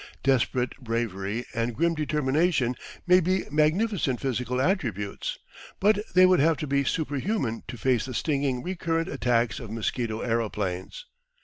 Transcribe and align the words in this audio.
Desperate 0.23 0.75
bravery 0.79 1.45
and 1.53 1.75
grim 1.75 1.93
determination 1.93 2.73
may 3.05 3.19
be 3.19 3.43
magnificent 3.51 4.19
physical 4.19 4.59
attributes, 4.59 5.37
ut 5.83 5.99
they 6.15 6.25
would 6.25 6.39
have 6.39 6.57
to 6.57 6.65
be 6.65 6.83
superhuman 6.83 7.61
to 7.67 7.77
face 7.77 8.05
the 8.05 8.15
stinging 8.15 8.63
recurrent 8.63 9.07
attacks 9.07 9.59
of 9.59 9.69
mosquito 9.69 10.21
aeroplanes. 10.21 11.05